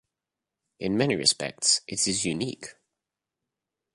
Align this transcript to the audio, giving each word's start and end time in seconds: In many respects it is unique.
In 0.79 0.97
many 0.97 1.15
respects 1.15 1.81
it 1.87 2.07
is 2.07 2.25
unique. 2.25 2.73